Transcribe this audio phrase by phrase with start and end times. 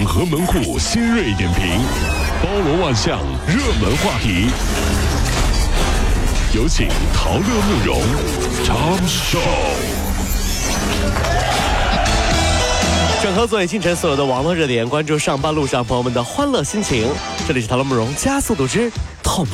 [0.00, 1.78] 整合门户新锐点评，
[2.42, 4.46] 包罗万象，热门话题。
[6.54, 8.00] 有请陶乐慕容
[8.64, 9.38] 长寿。
[13.22, 17.06] 整合昨夜清晨所有的网络热点，关注上班路上朋友们的欢乐心情。
[17.46, 18.90] 这里是陶乐慕容加速度之
[19.22, 19.46] Tom。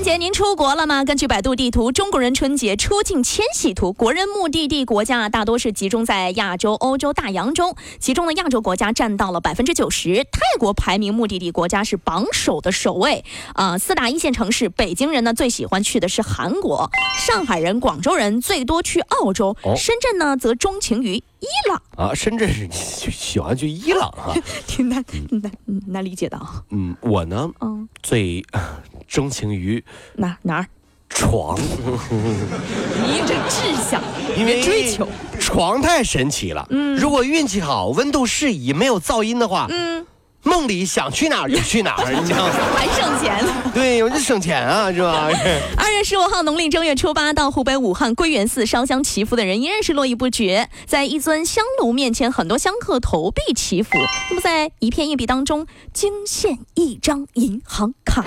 [0.00, 1.04] 春节您出国了吗？
[1.04, 10.24] 根据百度地图，中国人春节出境迁徙图，国人目的地国家大多是集中在亚洲、欧洲、大洋中，其中的亚洲国家占到了百分之九十。
[10.32, 13.26] 泰国排名目的地国家是榜首的首位。
[13.52, 21.82] 啊、四大一线城市，北京人呢最喜欢去的是韩国，上海人、广州人最多去澳洲，深圳呢则钟情于伊朗。
[21.96, 24.34] 啊，深圳是喜喜欢去伊朗啊。
[24.66, 25.50] 挺难难
[25.86, 26.62] 难理解的啊。
[26.70, 28.60] 嗯，我呢嗯，最呃
[29.08, 29.82] 钟情于
[30.16, 30.66] 哪哪儿？
[31.12, 34.00] 床， 你这志向，
[34.38, 35.06] 因为追求，
[35.40, 36.64] 床太神奇了。
[36.70, 40.06] 嗯，如果运气好，温度适宜，没有噪音的话，嗯，
[40.42, 42.54] 梦里想去哪儿就去哪儿，你知道吗？
[42.74, 43.44] 还省钱。
[43.74, 45.28] 对，我就省钱啊，是吧？
[45.76, 50.68] 二月十五号，农历正月初八，到湖北武汉归元寺烧香祈福的人依然是络绎不绝。
[50.86, 53.90] 在一尊香炉面前，很多香客投币祈福。
[54.30, 58.24] 那么，在一片硬币当中，惊现一张银行卡，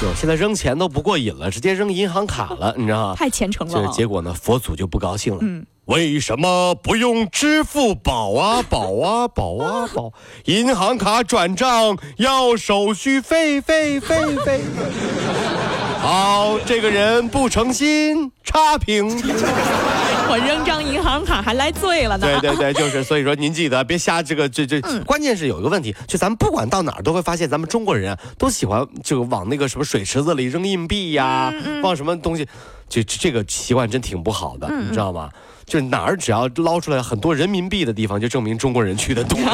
[0.00, 3.14] 就现在扔钱都不过瘾了，直接扔银行卡了，你知道吗？
[3.16, 3.92] 太虔诚就是了。
[3.92, 5.38] 结果呢，佛祖就不高兴了。
[5.42, 10.12] 嗯为什么不用支付宝啊宝啊宝啊宝？
[10.44, 14.60] 银行卡转账要手续费费费费。
[16.00, 19.08] 好，这个人不诚心，差评。
[20.28, 22.24] 我扔张银行卡还来醉了呢。
[22.24, 32.46] 对对对，就是所以说您记得别瞎这个这这，嗯关键是有一个问题，就咱们不管到哪儿都会发现，咱们中国人啊都喜欢就往那个什么水池子里扔硬币呀，嗯往什么东西，
[32.88, 35.28] 就这个习惯真挺不好的，嗯你知道吗？
[35.70, 39.38] 就哪儿只要捞出来很多人民币的地方，就证明中国人去的多。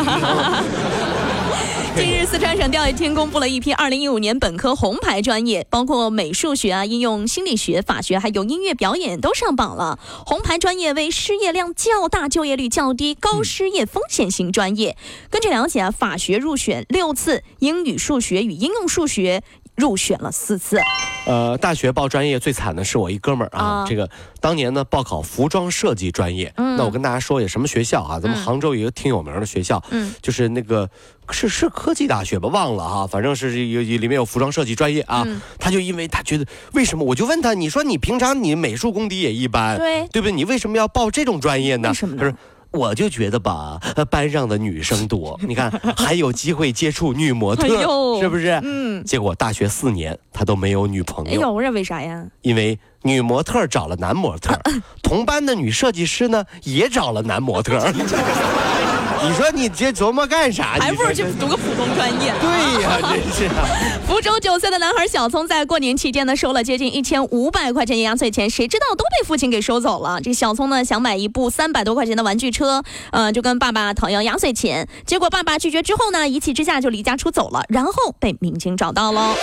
[1.94, 9.98] 近日，四川省教育厅公布了一批2015年本科红牌专业，包括美术学啊、应用心理学、法学，还有音乐表演都上榜了。
[10.24, 14.96] 红牌专业为失业量较大、就业率较低、高失业风险型专业。
[15.28, 19.42] 根据了解啊，法学入选六次，英语、数学与应用数学。
[19.76, 20.78] 入选了四次，
[21.26, 23.86] 呃，大学报专业最惨的是我一哥们儿啊，啊。
[23.88, 24.08] 这个
[24.40, 26.76] 当年呢报考服装设计专业，嗯。
[26.76, 30.14] 那我跟大家说也什么学校啊，咱们嗯杭州有一个挺有名的学校，嗯。
[30.22, 30.88] 就是那个
[31.30, 35.40] 是是科技大学吧，忘了啊、反正是有有里面有服装设计专业啊，嗯。
[35.58, 40.06] 他就因为他觉得为什么，我就问他，你说你平常你美术功底也一般，对。
[40.08, 40.32] 对不对？
[40.32, 41.88] 你为什么要报这种专业呢？
[41.90, 42.20] 为什么呢？
[42.22, 42.36] 他说。
[42.72, 48.60] 我就觉得吧，呃班上的女生多，你看还有机会接触女模特， 哎是不是？
[48.62, 52.24] 嗯，结果大学四年他都没有女朋友，哎呦，这为啥呀？
[52.42, 54.58] 因为女模特找了男模特，
[55.02, 57.78] 同班的女设计师呢也找了男模特。
[59.28, 60.76] 你说你这琢磨干啥？
[60.78, 62.32] 还不如去读个普通专业。
[62.40, 63.66] 对呀、 真是啊。
[64.06, 70.20] 福州九岁的男孩小聪在过年期间呢，收了接近一千五百块钱的压岁钱，谁知道都被父亲给收走了。
[70.20, 79.34] 这小聪呢想买一部三百多块钱的玩具车，呃，就跟爸爸讨要压岁钱，结果爸爸拒绝之后呢，一气之下就离家出走了，然后被民警找到了。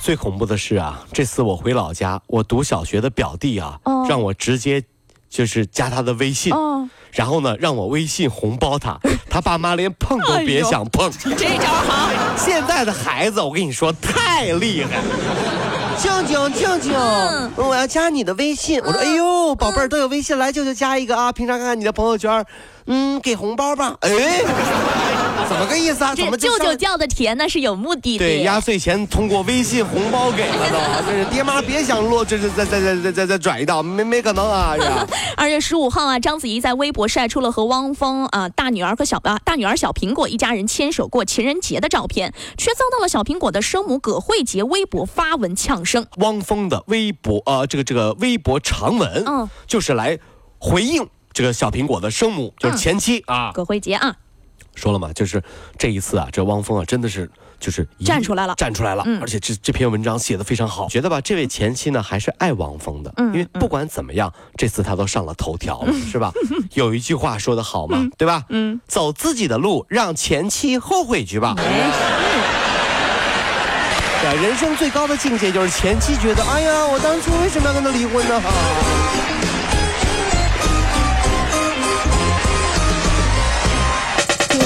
[0.00, 4.82] 最恐怖的是啊，这次我回老家，我读小学的表弟啊，哦让我直接
[5.28, 11.10] 就是加他的微信，哦，然后呢让我微信红包他， 他爸妈连碰都别想碰。
[11.36, 15.04] 这招好，现在的孩子，我跟你说太厉害了。
[15.98, 18.80] 静静静静，嗯我要加你的微信。
[18.84, 21.32] 我说，哎呦，宝贝儿都有微信，来舅舅加一个啊。
[21.32, 22.44] 平常看看你的朋友圈，
[22.86, 23.96] 嗯，给红包吧。
[24.02, 24.08] 哎，
[25.48, 26.14] 怎么个意思啊？
[26.14, 28.24] 怎么舅舅叫的甜那是有目的的。
[28.24, 34.76] 对压岁钱通过微信红包给了都， 这是爹妈别想落，这是再再再再再再转一道，没没可能啊！
[34.76, 46.06] 呀， 二月十五号啊，章子怡在微博晒出了和汪峰啊、大女儿和小啊大女儿小苹果一家人牵手过情人节的照片，却遭到了小苹果的生母葛慧杰微博发文呛声。
[46.16, 50.18] 汪峰的微博呃，这个这个微博长文，嗯就是来
[50.58, 53.50] 回应这个小苹果的生母，就是前妻啊。
[53.54, 54.16] 葛慧杰啊，
[54.78, 55.42] 说了嘛，就是
[55.76, 57.28] 这一次啊，这汪峰啊，真的是
[57.58, 58.54] 就是站出来了。
[58.54, 59.20] 站出来了，嗯。
[59.20, 66.32] 而且这这篇文章写的非常好，觉得吧，这位前妻呢还是爱汪峰的，嗯因为不管怎么样，这次他都上了头条了，是吧？
[66.74, 68.44] 有一句话说的好嘛，对吧？
[68.48, 71.54] 嗯，走自己的路，让前妻后悔去吧。
[74.20, 78.42] 对，人生最高的境界就是前妻觉得，哎呀，我当初为什么要跟他离婚呢？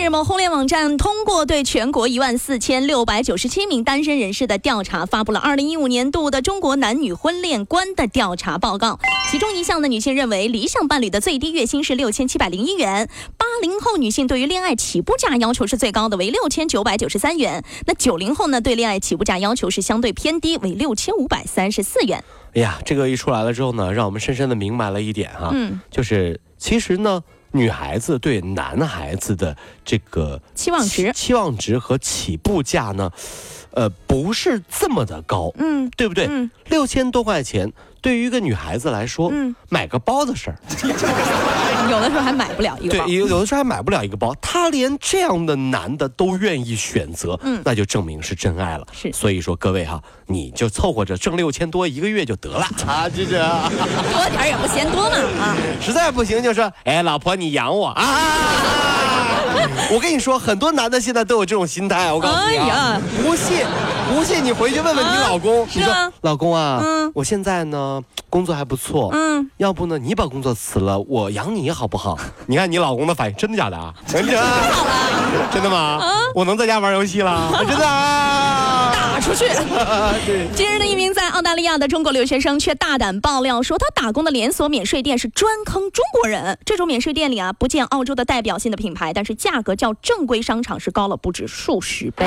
[0.00, 8.98] 近日，某婚恋网站通过对全国一万四千六百九十七名单身人士的调查，发布了二零一五年度的中国男女婚恋观的调查报告。
[9.30, 13.10] 其中一项呢，女性认为理想伴侣的最低月薪是六千七百零一元。
[13.36, 17.62] 八零后女性对于恋爱起步价要求是最高的，为六千九百九十三元。
[17.84, 22.24] 那九零后呢，对恋爱起步价要求是相对偏低，为六千五百三十四元。
[22.54, 31.12] 哎呀，这个一出来了之后呢，让我们深深的明白了一点哈，嗯，就是其实呢，女孩子对男孩子的这个期望值。
[31.12, 33.10] 期望值和起步价呢，
[33.72, 36.26] 呃，不是这么的高，嗯对不对？
[36.28, 36.50] 嗯。
[36.66, 39.54] 六千多块钱对于一个女孩子来说，嗯。
[39.68, 40.58] 买个包的事儿，
[41.90, 43.06] 有的时候还买不了一个包。
[43.06, 48.86] 对，有有的时候还买不了一个包，他连这样的男的都愿意选择，嗯那就证明是真爱了。
[48.92, 53.40] 是所以说各位哈，你就凑合着挣六千多一个月就得了啊，这是。
[54.12, 55.56] 多点也不嫌多嘛啊！
[55.80, 58.99] 实在不行就说，哎，老婆你养我啊！
[59.92, 63.00] 我跟你说，很多男的现在都有这种心态，我告诉你啊。
[63.22, 63.64] 不信，
[64.14, 67.10] 不信你回去问问你老公，你说啊老公啊，嗯。
[67.14, 72.16] 我现在呢工作还不错，嗯，要不呢你把工作辞了，我养你好不好？
[72.46, 73.92] 你看你老公的反应，真的假的啊？
[74.06, 74.32] 真的，
[75.52, 76.00] 真的吗？
[76.34, 77.50] 我能在家玩游戏了？
[77.66, 77.86] 真的
[79.20, 79.44] 出去。
[80.26, 80.48] 对。
[80.54, 86.58] 近日的一名在澳大利亚的中国留学生却大胆爆料说，他打工的连锁免税店是专坑中国人。
[86.64, 92.26] 这种免税店里啊，不见澳洲的代表性的品牌，但是价格较正规商场是高了不止数十倍。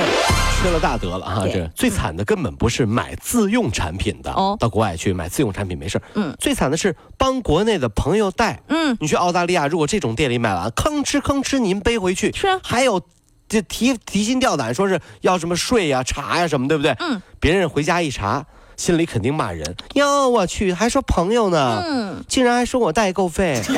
[0.61, 1.45] 缺了大德了哈！
[1.51, 13.01] 这最惨的根本不是买自用产品的，哦到国外去买自用产品没事儿嗯最惨的是帮国内的朋友带，嗯，你去澳大利亚，如果这种店里买完，吭哧吭哧您背回去，是啊还有
[13.47, 16.95] 这提提心吊胆，说是要什么税呀、查呀什么，对不对？
[16.99, 18.45] 嗯，别人回家一查，
[18.77, 23.61] 心里肯定骂人，哟，我去，还说朋友呢，嗯，竟然还说我代购费。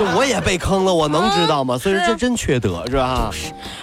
[0.00, 1.76] 这我也被坑了，我能知道吗？
[1.76, 3.30] 所以这真缺德，是吧？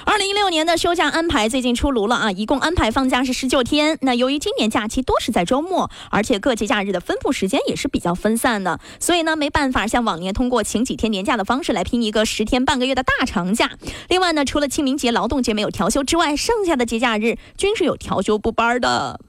[0.03, 3.99] 二零一六年的休假安排最近出炉了啊，一共安排放假是十九天。
[4.01, 13.69] 那由于今年假期多是在周末，而且各节假日的分布时间也是比较分散的，所以呢没办法像往年通过请几天年假的方式来拼一个十天半个月的大长假。
[14.09, 19.19] 另外呢，除了清明节、劳动节没有调休之外，剩下的节假日均是有调休补班的。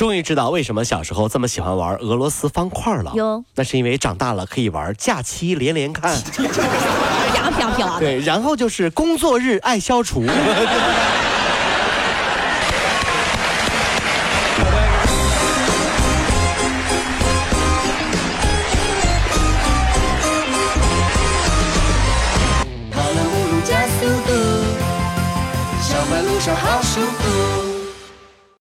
[0.00, 3.12] 终于知道为什么小时候这么喜欢玩俄罗斯方块了。
[3.16, 6.16] 哟，那是因为长大了可以玩假期连连看。
[8.00, 10.24] 对，然后就是工作日爱消除。